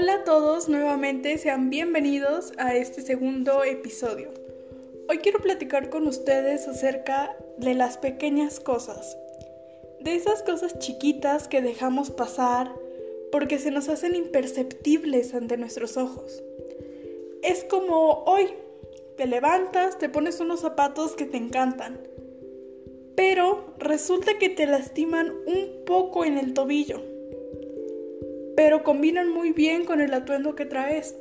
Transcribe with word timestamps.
Hola 0.00 0.14
a 0.14 0.24
todos 0.24 0.66
nuevamente, 0.66 1.36
sean 1.36 1.68
bienvenidos 1.68 2.54
a 2.56 2.74
este 2.74 3.02
segundo 3.02 3.64
episodio. 3.64 4.32
Hoy 5.10 5.18
quiero 5.18 5.40
platicar 5.40 5.90
con 5.90 6.06
ustedes 6.06 6.66
acerca 6.66 7.36
de 7.58 7.74
las 7.74 7.98
pequeñas 7.98 8.60
cosas, 8.60 9.18
de 10.00 10.14
esas 10.14 10.42
cosas 10.42 10.78
chiquitas 10.78 11.48
que 11.48 11.60
dejamos 11.60 12.10
pasar 12.10 12.74
porque 13.30 13.58
se 13.58 13.70
nos 13.70 13.90
hacen 13.90 14.14
imperceptibles 14.14 15.34
ante 15.34 15.58
nuestros 15.58 15.98
ojos. 15.98 16.42
Es 17.42 17.64
como 17.64 18.24
hoy, 18.24 18.46
te 19.18 19.26
levantas, 19.26 19.98
te 19.98 20.08
pones 20.08 20.40
unos 20.40 20.60
zapatos 20.60 21.14
que 21.14 21.26
te 21.26 21.36
encantan, 21.36 22.00
pero 23.16 23.74
resulta 23.78 24.38
que 24.38 24.48
te 24.48 24.64
lastiman 24.64 25.30
un 25.46 25.84
poco 25.84 26.24
en 26.24 26.38
el 26.38 26.54
tobillo 26.54 27.09
pero 28.60 28.82
combinan 28.82 29.30
muy 29.32 29.52
bien 29.52 29.86
con 29.86 30.02
el 30.02 30.12
atuendo 30.12 30.54
que 30.54 30.66
traes. 30.66 31.16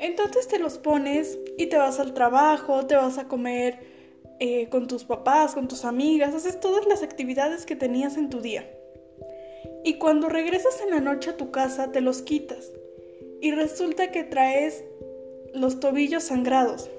Entonces 0.00 0.48
te 0.48 0.58
los 0.58 0.76
pones 0.76 1.38
y 1.56 1.66
te 1.66 1.76
vas 1.76 2.00
al 2.00 2.14
trabajo, 2.14 2.84
te 2.84 2.96
vas 2.96 3.16
a 3.16 3.28
comer 3.28 3.78
eh, 4.40 4.68
con 4.68 4.88
tus 4.88 5.04
papás, 5.04 5.54
con 5.54 5.68
tus 5.68 5.84
amigas, 5.84 6.34
haces 6.34 6.58
todas 6.58 6.84
las 6.86 7.04
actividades 7.04 7.64
que 7.64 7.76
tenías 7.76 8.16
en 8.16 8.28
tu 8.28 8.40
día. 8.40 8.68
Y 9.84 9.98
cuando 9.98 10.28
regresas 10.28 10.80
en 10.82 10.90
la 10.90 10.98
noche 10.98 11.30
a 11.30 11.36
tu 11.36 11.52
casa 11.52 11.92
te 11.92 12.00
los 12.00 12.22
quitas 12.22 12.72
y 13.40 13.52
resulta 13.52 14.10
que 14.10 14.24
traes 14.24 14.82
los 15.54 15.78
tobillos 15.78 16.24
sangrados. 16.24 16.90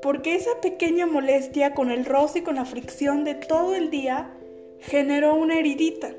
Porque 0.00 0.34
esa 0.34 0.62
pequeña 0.62 1.04
molestia 1.04 1.74
con 1.74 1.90
el 1.90 2.06
roce 2.06 2.38
y 2.38 2.42
con 2.42 2.54
la 2.54 2.64
fricción 2.64 3.22
de 3.24 3.34
todo 3.34 3.74
el 3.74 3.90
día 3.90 4.34
generó 4.78 5.34
una 5.34 5.58
heridita 5.58 6.14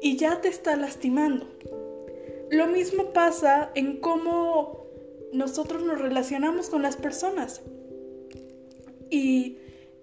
y 0.00 0.16
ya 0.16 0.40
te 0.40 0.48
está 0.48 0.76
lastimando. 0.76 1.46
Lo 2.50 2.66
mismo 2.66 3.12
pasa 3.12 3.70
en 3.74 4.00
cómo 4.00 4.86
nosotros 5.32 5.82
nos 5.82 6.00
relacionamos 6.00 6.68
con 6.68 6.82
las 6.82 6.96
personas. 6.96 7.62
Y 9.10 9.58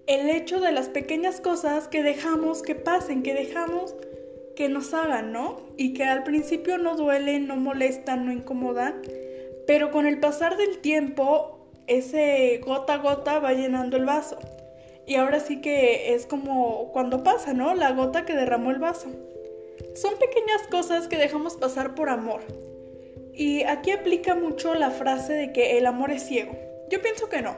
el 0.06 0.30
hecho 0.30 0.60
de 0.60 0.72
las 0.72 0.88
pequeñas 0.88 1.40
cosas 1.40 1.88
que 1.88 2.02
dejamos 2.02 2.62
que 2.62 2.74
pasen, 2.74 3.22
que 3.22 3.34
dejamos 3.34 3.94
que 4.56 4.68
nos 4.68 4.94
hagan, 4.94 5.32
¿no? 5.32 5.60
Y 5.76 5.92
que 5.92 6.04
al 6.04 6.24
principio 6.24 6.78
no 6.78 6.96
duelen, 6.96 7.46
no 7.46 7.56
molestan, 7.56 8.26
no 8.26 8.32
incomodan, 8.32 9.02
pero 9.66 9.90
con 9.90 10.06
el 10.06 10.18
pasar 10.18 10.56
del 10.56 10.78
tiempo, 10.78 11.58
ese 11.86 12.60
gota 12.64 12.94
a 12.94 12.98
gota 12.98 13.38
va 13.38 13.52
llenando 13.52 13.96
el 13.96 14.04
vaso. 14.04 14.38
Y 15.06 15.16
ahora 15.16 15.40
sí 15.40 15.60
que 15.60 16.14
es 16.14 16.26
como 16.26 16.90
cuando 16.92 17.22
pasa, 17.22 17.52
¿no? 17.52 17.74
La 17.74 17.92
gota 17.92 18.24
que 18.24 18.34
derramó 18.34 18.70
el 18.70 18.78
vaso. 18.78 19.08
Son 19.94 20.18
pequeñas 20.18 20.66
cosas 20.70 21.08
que 21.08 21.16
dejamos 21.16 21.56
pasar 21.56 21.94
por 21.94 22.08
amor. 22.08 22.40
Y 23.32 23.62
aquí 23.62 23.92
aplica 23.92 24.34
mucho 24.34 24.74
la 24.74 24.90
frase 24.90 25.32
de 25.32 25.52
que 25.52 25.78
el 25.78 25.86
amor 25.86 26.10
es 26.10 26.24
ciego. 26.24 26.58
Yo 26.90 27.00
pienso 27.00 27.28
que 27.28 27.42
no. 27.42 27.56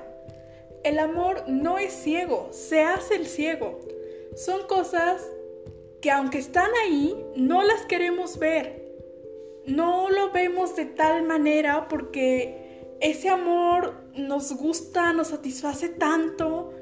El 0.84 0.98
amor 0.98 1.44
no 1.46 1.78
es 1.78 1.92
ciego, 1.92 2.48
se 2.52 2.82
hace 2.82 3.16
el 3.16 3.26
ciego. 3.26 3.80
Son 4.34 4.66
cosas 4.66 5.22
que 6.00 6.10
aunque 6.10 6.38
están 6.38 6.70
ahí, 6.84 7.14
no 7.36 7.62
las 7.62 7.84
queremos 7.86 8.38
ver. 8.38 8.80
No 9.66 10.10
lo 10.10 10.32
vemos 10.32 10.74
de 10.76 10.86
tal 10.86 11.22
manera 11.22 11.88
porque 11.88 12.96
ese 13.00 13.28
amor 13.28 13.94
nos 14.14 14.52
gusta, 14.52 15.12
nos 15.12 15.28
satisface 15.28 15.88
tanto 15.88 16.72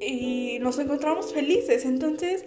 y 0.00 0.58
nos 0.60 0.78
encontramos 0.78 1.32
felices. 1.32 1.84
Entonces, 1.84 2.44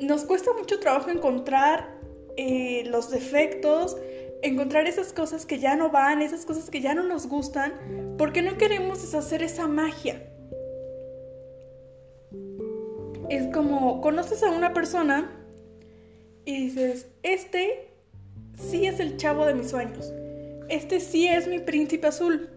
nos 0.00 0.24
cuesta 0.24 0.50
mucho 0.58 0.78
trabajo 0.80 1.10
encontrar 1.10 1.96
eh, 2.36 2.84
los 2.86 3.10
defectos, 3.10 3.96
encontrar 4.42 4.86
esas 4.86 5.12
cosas 5.12 5.46
que 5.46 5.58
ya 5.58 5.76
no 5.76 5.90
van, 5.90 6.22
esas 6.22 6.44
cosas 6.44 6.70
que 6.70 6.80
ya 6.80 6.94
no 6.94 7.02
nos 7.02 7.26
gustan, 7.26 7.72
porque 8.18 8.42
no 8.42 8.58
queremos 8.58 9.02
deshacer 9.02 9.42
esa 9.42 9.66
magia. 9.66 10.22
Es 13.30 13.48
como 13.52 14.00
conoces 14.00 14.42
a 14.42 14.50
una 14.50 14.72
persona 14.72 15.32
y 16.44 16.66
dices, 16.66 17.08
este 17.22 17.88
sí 18.56 18.86
es 18.86 19.00
el 19.00 19.16
chavo 19.16 19.46
de 19.46 19.54
mis 19.54 19.70
sueños, 19.70 20.12
este 20.68 21.00
sí 21.00 21.26
es 21.26 21.48
mi 21.48 21.58
príncipe 21.58 22.06
azul. 22.06 22.50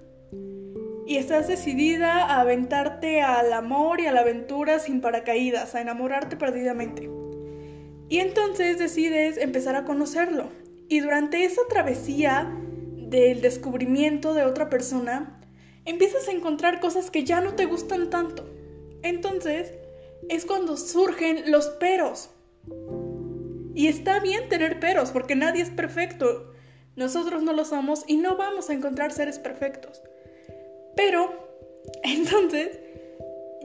Y 1.07 1.17
estás 1.17 1.47
decidida 1.47 2.25
a 2.25 2.41
aventarte 2.41 3.23
al 3.23 3.51
amor 3.53 3.99
y 3.99 4.05
a 4.05 4.11
la 4.11 4.19
aventura 4.19 4.77
sin 4.77 5.01
paracaídas, 5.01 5.73
a 5.73 5.81
enamorarte 5.81 6.37
perdidamente. 6.37 7.18
Y 8.09 8.19
entonces 8.19 8.79
decides 8.79 9.37
empezar 9.37 9.75
a 9.75 9.85
conocerlo. 9.85 10.49
Y 10.87 10.99
durante 10.99 11.43
esa 11.43 11.61
travesía 11.69 12.51
del 12.97 13.41
descubrimiento 13.41 14.33
de 14.33 14.43
otra 14.43 14.69
persona, 14.69 15.39
empiezas 15.85 16.27
a 16.27 16.31
encontrar 16.31 16.79
cosas 16.79 17.11
que 17.11 17.23
ya 17.23 17.39
no 17.41 17.53
te 17.53 17.65
gustan 17.65 18.09
tanto. 18.09 18.49
Entonces 19.03 19.73
es 20.27 20.45
cuando 20.45 20.75
surgen 20.75 21.51
los 21.51 21.67
peros. 21.67 22.31
Y 23.75 23.87
está 23.87 24.19
bien 24.19 24.49
tener 24.49 24.79
peros, 24.79 25.11
porque 25.11 25.35
nadie 25.35 25.61
es 25.61 25.69
perfecto. 25.69 26.53
Nosotros 26.95 27.43
no 27.43 27.53
lo 27.53 27.63
somos 27.63 28.03
y 28.07 28.17
no 28.17 28.35
vamos 28.35 28.69
a 28.69 28.73
encontrar 28.73 29.11
seres 29.11 29.39
perfectos. 29.39 30.01
Pero, 30.95 31.47
entonces, 32.03 32.79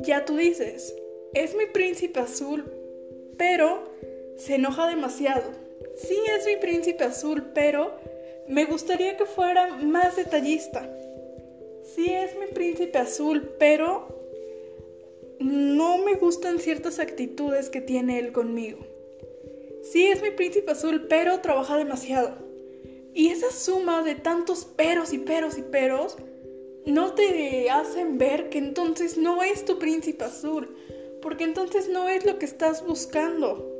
ya 0.00 0.24
tú 0.24 0.36
dices, 0.36 0.94
es 1.32 1.56
mi 1.56 1.66
príncipe 1.66 2.20
azul, 2.20 2.70
pero 3.36 3.92
se 4.36 4.56
enoja 4.56 4.88
demasiado. 4.88 5.50
Sí 5.96 6.16
es 6.36 6.46
mi 6.46 6.56
príncipe 6.56 7.04
azul, 7.04 7.50
pero 7.54 7.92
me 8.48 8.64
gustaría 8.64 9.16
que 9.16 9.24
fuera 9.24 9.76
más 9.76 10.16
detallista. 10.16 10.90
Sí 11.94 12.10
es 12.10 12.36
mi 12.38 12.46
príncipe 12.46 12.98
azul, 12.98 13.54
pero 13.58 14.08
no 15.38 15.98
me 15.98 16.14
gustan 16.14 16.58
ciertas 16.58 16.98
actitudes 16.98 17.70
que 17.70 17.80
tiene 17.80 18.18
él 18.18 18.32
conmigo. 18.32 18.78
Sí 19.82 20.06
es 20.06 20.22
mi 20.22 20.30
príncipe 20.30 20.72
azul, 20.72 21.06
pero 21.08 21.40
trabaja 21.40 21.76
demasiado. 21.76 22.34
Y 23.12 23.28
esa 23.28 23.50
suma 23.52 24.02
de 24.02 24.14
tantos 24.14 24.64
peros 24.64 25.12
y 25.12 25.18
peros 25.18 25.58
y 25.58 25.62
peros 25.62 26.16
no 26.86 27.14
te 27.14 27.70
hacen 27.70 28.18
ver 28.18 28.48
que 28.48 28.58
entonces 28.58 29.16
no 29.16 29.42
es 29.42 29.64
tu 29.64 29.78
príncipe 29.78 30.24
azul, 30.24 30.74
porque 31.22 31.44
entonces 31.44 31.88
no 31.88 32.08
es 32.08 32.24
lo 32.24 32.38
que 32.38 32.46
estás 32.46 32.84
buscando. 32.84 33.73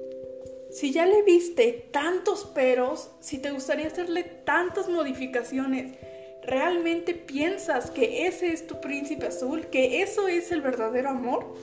Si 0.75 0.91
ya 0.91 1.07
le 1.07 1.23
viste 1.23 1.89
tantos 1.93 2.47
peros, 2.47 3.09
si 3.21 3.39
te 3.39 3.53
gustaría 3.53 3.87
hacerle 3.87 4.25
tantas 4.25 4.89
modificaciones, 4.89 5.97
¿realmente 6.43 7.15
piensas 7.15 7.93
que 7.93 8.27
ese 8.27 8.53
es 8.53 8.67
tu 8.67 8.81
príncipe 8.81 9.27
azul? 9.27 9.67
¿Que 9.69 10.03
eso 10.03 10.27
es 10.27 10.51
el 10.51 10.63
verdadero 10.63 11.11
amor? 11.11 11.55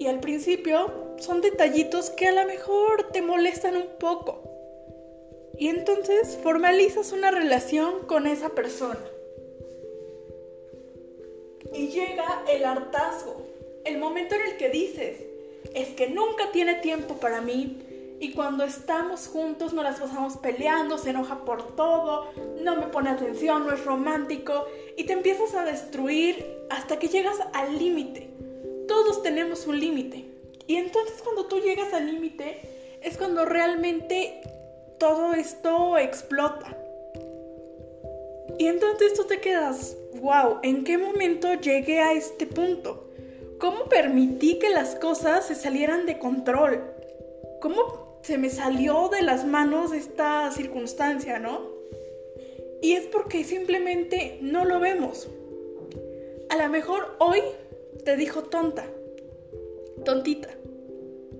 Y 0.00 0.08
al 0.08 0.18
principio 0.18 1.14
son 1.18 1.42
detallitos 1.42 2.10
que 2.10 2.26
a 2.26 2.32
lo 2.32 2.44
mejor 2.44 3.12
te 3.12 3.22
molestan 3.22 3.76
un 3.76 3.86
poco. 4.00 4.42
Y 5.56 5.68
entonces 5.68 6.36
formalizas 6.42 7.12
una 7.12 7.30
relación 7.30 8.04
con 8.08 8.26
esa 8.26 8.48
persona. 8.48 8.98
Y 11.72 11.86
llega 11.86 12.42
el 12.52 12.64
hartazgo, 12.64 13.46
el 13.84 13.98
momento 13.98 14.34
en 14.34 14.42
el 14.42 14.56
que 14.56 14.70
dices, 14.70 15.35
es 15.74 15.88
que 15.88 16.08
nunca 16.08 16.50
tiene 16.52 16.76
tiempo 16.76 17.14
para 17.14 17.40
mí 17.40 17.82
y 18.18 18.32
cuando 18.32 18.64
estamos 18.64 19.28
juntos 19.28 19.74
nos 19.74 19.84
las 19.84 20.00
pasamos 20.00 20.36
peleando, 20.38 20.96
se 20.96 21.10
enoja 21.10 21.44
por 21.44 21.76
todo, 21.76 22.28
no 22.62 22.76
me 22.76 22.86
pone 22.86 23.10
atención, 23.10 23.66
no 23.66 23.72
es 23.72 23.84
romántico 23.84 24.66
y 24.96 25.04
te 25.04 25.12
empiezas 25.12 25.54
a 25.54 25.64
destruir 25.64 26.44
hasta 26.70 26.98
que 26.98 27.08
llegas 27.08 27.36
al 27.52 27.78
límite. 27.78 28.30
Todos 28.88 29.22
tenemos 29.22 29.66
un 29.66 29.78
límite 29.78 30.24
y 30.66 30.76
entonces 30.76 31.20
cuando 31.22 31.46
tú 31.46 31.60
llegas 31.60 31.92
al 31.92 32.06
límite 32.06 32.98
es 33.02 33.18
cuando 33.18 33.44
realmente 33.44 34.40
todo 34.98 35.34
esto 35.34 35.98
explota. 35.98 36.76
Y 38.58 38.66
entonces 38.68 39.12
tú 39.12 39.24
te 39.24 39.40
quedas, 39.40 39.94
wow, 40.20 40.60
¿en 40.62 40.84
qué 40.84 40.96
momento 40.96 41.52
llegué 41.54 42.00
a 42.00 42.14
este 42.14 42.46
punto? 42.46 43.05
¿Cómo 43.58 43.84
permití 43.88 44.58
que 44.58 44.68
las 44.68 44.96
cosas 44.96 45.46
se 45.46 45.54
salieran 45.54 46.04
de 46.04 46.18
control? 46.18 46.82
¿Cómo 47.62 48.18
se 48.22 48.36
me 48.36 48.50
salió 48.50 49.08
de 49.08 49.22
las 49.22 49.46
manos 49.46 49.92
esta 49.92 50.50
circunstancia, 50.50 51.38
no? 51.38 51.62
Y 52.82 52.92
es 52.92 53.06
porque 53.06 53.44
simplemente 53.44 54.38
no 54.42 54.66
lo 54.66 54.78
vemos. 54.78 55.28
A 56.50 56.56
lo 56.56 56.68
mejor 56.68 57.16
hoy 57.18 57.40
te 58.04 58.16
dijo 58.16 58.42
tonta, 58.42 58.84
tontita, 60.04 60.50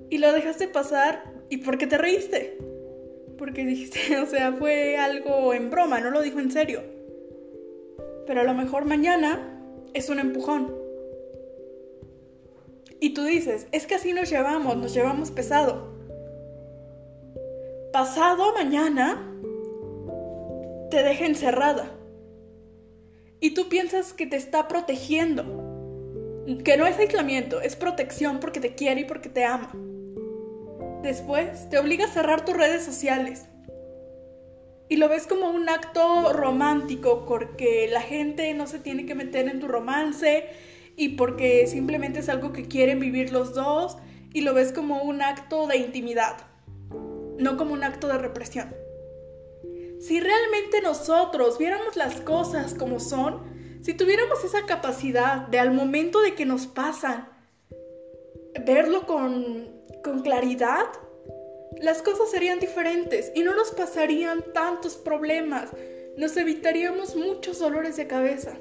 y 0.08 0.16
lo 0.16 0.32
dejaste 0.32 0.68
pasar 0.68 1.34
y 1.50 1.58
porque 1.58 1.86
te 1.86 1.98
reíste. 1.98 2.56
Porque 3.36 3.66
dijiste, 3.66 4.18
o 4.22 4.26
sea, 4.26 4.54
fue 4.54 4.96
algo 4.96 5.52
en 5.52 5.68
broma, 5.68 6.00
no 6.00 6.10
lo 6.10 6.22
dijo 6.22 6.40
en 6.40 6.50
serio. 6.50 6.82
Pero 8.26 8.40
a 8.40 8.44
lo 8.44 8.54
mejor 8.54 8.86
mañana 8.86 9.60
es 9.92 10.08
un 10.08 10.18
empujón 10.18 10.85
y 13.00 13.10
tú 13.10 13.24
dices, 13.24 13.66
es 13.72 13.86
que 13.86 13.96
así 13.96 14.12
nos 14.12 14.30
llevamos, 14.30 14.76
nos 14.76 14.94
llevamos 14.94 15.30
pesado. 15.30 15.94
pasado 17.92 18.52
mañana 18.54 19.32
te 20.90 21.02
deja 21.02 21.26
encerrada. 21.26 21.90
Y 23.40 23.50
tú 23.50 23.68
piensas 23.68 24.12
que 24.12 24.26
te 24.26 24.36
está 24.36 24.66
protegiendo. 24.68 25.44
Que 26.64 26.76
no 26.76 26.86
es 26.86 26.98
aislamiento, 26.98 27.60
es 27.60 27.76
protección 27.76 28.40
porque 28.40 28.60
te 28.60 28.74
quiere 28.74 29.02
y 29.02 29.04
porque 29.04 29.28
te 29.28 29.44
ama. 29.44 29.72
Después 31.02 31.68
te 31.68 31.78
obliga 31.78 32.06
a 32.06 32.08
cerrar 32.08 32.44
tus 32.44 32.56
redes 32.56 32.84
sociales. 32.84 33.46
Y 34.88 34.96
lo 34.96 35.08
ves 35.08 35.26
como 35.26 35.50
un 35.50 35.68
acto 35.68 36.32
romántico 36.32 37.26
porque 37.26 37.88
la 37.90 38.00
gente 38.00 38.54
no 38.54 38.66
se 38.66 38.78
tiene 38.78 39.04
que 39.04 39.14
meter 39.16 39.48
en 39.48 39.58
tu 39.58 39.66
romance 39.66 40.44
y 40.96 41.10
porque 41.10 41.66
simplemente 41.66 42.20
es 42.20 42.28
algo 42.28 42.52
que 42.52 42.66
quieren 42.66 43.00
vivir 43.00 43.32
los 43.32 43.54
dos 43.54 43.96
y 44.32 44.40
lo 44.40 44.54
ves 44.54 44.72
como 44.72 45.02
un 45.02 45.22
acto 45.22 45.66
de 45.66 45.76
intimidad, 45.76 46.36
no 47.38 47.56
como 47.56 47.74
un 47.74 47.84
acto 47.84 48.08
de 48.08 48.18
represión. 48.18 48.74
Si 50.00 50.20
realmente 50.20 50.80
nosotros 50.82 51.58
viéramos 51.58 51.96
las 51.96 52.20
cosas 52.20 52.74
como 52.74 53.00
son, 53.00 53.42
si 53.82 53.94
tuviéramos 53.94 54.42
esa 54.44 54.66
capacidad 54.66 55.46
de 55.48 55.58
al 55.58 55.72
momento 55.72 56.20
de 56.20 56.34
que 56.34 56.44
nos 56.44 56.66
pasan, 56.66 57.28
verlo 58.64 59.06
con, 59.06 59.68
con 60.02 60.22
claridad, 60.22 60.86
las 61.80 62.02
cosas 62.02 62.30
serían 62.30 62.58
diferentes 62.58 63.32
y 63.34 63.42
no 63.42 63.54
nos 63.54 63.70
pasarían 63.70 64.44
tantos 64.54 64.96
problemas, 64.96 65.70
nos 66.16 66.36
evitaríamos 66.36 67.16
muchos 67.16 67.58
dolores 67.58 67.96
de 67.96 68.06
cabeza. 68.06 68.56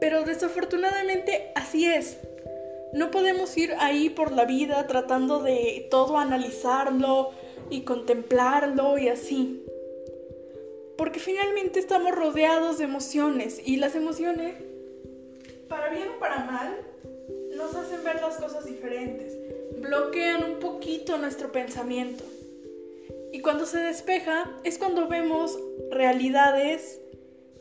Pero 0.00 0.24
desafortunadamente 0.24 1.52
así 1.54 1.86
es. 1.86 2.18
No 2.92 3.10
podemos 3.10 3.56
ir 3.56 3.74
ahí 3.78 4.10
por 4.10 4.32
la 4.32 4.44
vida 4.44 4.86
tratando 4.86 5.40
de 5.40 5.86
todo 5.90 6.18
analizarlo 6.18 7.30
y 7.70 7.82
contemplarlo 7.82 8.98
y 8.98 9.08
así. 9.08 9.64
Porque 10.96 11.20
finalmente 11.20 11.78
estamos 11.78 12.12
rodeados 12.12 12.78
de 12.78 12.84
emociones 12.84 13.60
y 13.64 13.76
las 13.76 13.94
emociones, 13.94 14.54
para 15.68 15.88
bien 15.90 16.08
o 16.16 16.18
para 16.18 16.44
mal, 16.44 16.76
nos 17.56 17.74
hacen 17.74 18.02
ver 18.04 18.20
las 18.20 18.36
cosas 18.36 18.66
diferentes, 18.66 19.38
bloquean 19.78 20.42
un 20.44 20.58
poquito 20.58 21.16
nuestro 21.16 21.52
pensamiento. 21.52 22.24
Y 23.32 23.40
cuando 23.40 23.64
se 23.64 23.78
despeja 23.78 24.50
es 24.64 24.76
cuando 24.78 25.06
vemos 25.06 25.58
realidades 25.90 27.00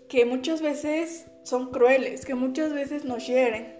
que 0.08 0.26
muchas 0.26 0.62
veces 0.62 1.29
son 1.44 1.72
crueles, 1.72 2.26
que 2.26 2.36
muchas 2.36 2.74
veces 2.74 3.06
nos 3.06 3.26
hieren. 3.28 3.79